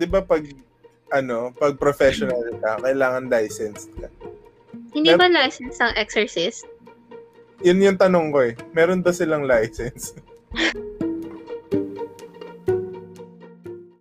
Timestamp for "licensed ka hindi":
3.28-5.12